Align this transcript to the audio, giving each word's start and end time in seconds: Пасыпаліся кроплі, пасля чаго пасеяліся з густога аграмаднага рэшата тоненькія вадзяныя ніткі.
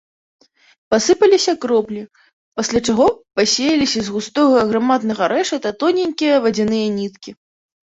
Пасыпаліся 0.93 1.53
кроплі, 1.65 2.01
пасля 2.61 2.79
чаго 2.87 3.07
пасеяліся 3.41 3.99
з 4.09 4.15
густога 4.15 4.53
аграмаднага 4.65 5.23
рэшата 5.35 5.69
тоненькія 5.85 6.43
вадзяныя 6.49 6.87
ніткі. 6.99 7.31